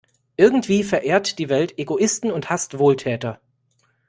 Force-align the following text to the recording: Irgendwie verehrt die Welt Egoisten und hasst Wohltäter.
Irgendwie 0.35 0.83
verehrt 0.83 1.37
die 1.37 1.47
Welt 1.47 1.77
Egoisten 1.77 2.31
und 2.31 2.49
hasst 2.49 2.79
Wohltäter. 2.79 3.39